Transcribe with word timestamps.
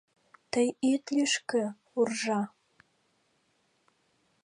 Тый 0.51 0.67
ит 0.91 1.03
лӱшкӧ, 1.15 1.63
уржа 1.99 2.41